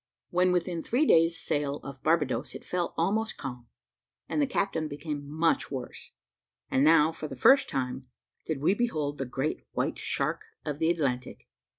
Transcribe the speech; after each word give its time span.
"When 0.31 0.51
within 0.51 0.81
three 0.81 1.05
days' 1.05 1.39
sail 1.39 1.75
of 1.83 2.01
Barbadoes, 2.01 2.55
it 2.55 2.65
fell 2.65 2.95
almost 2.97 3.37
calm, 3.37 3.67
and 4.27 4.41
the 4.41 4.47
captain 4.47 4.87
became 4.87 5.29
much 5.29 5.69
worse; 5.69 6.13
and 6.71 6.83
now, 6.83 7.11
for 7.11 7.27
the 7.27 7.35
first 7.35 7.69
time, 7.69 8.07
did 8.43 8.61
we 8.61 8.73
behold 8.73 9.19
the 9.19 9.27
great 9.27 9.61
white 9.73 9.99
shark" 9.99 10.41
of 10.65 10.79
the 10.79 10.89
Atlantic. 10.89 11.47